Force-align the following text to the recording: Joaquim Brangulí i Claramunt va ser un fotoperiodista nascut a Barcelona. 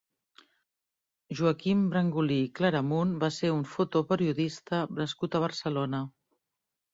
Joaquim 1.41 1.83
Brangulí 1.91 2.37
i 2.45 2.47
Claramunt 2.59 3.11
va 3.25 3.29
ser 3.35 3.51
un 3.57 3.61
fotoperiodista 3.75 4.81
nascut 5.03 5.39
a 5.41 5.45
Barcelona. 5.47 6.03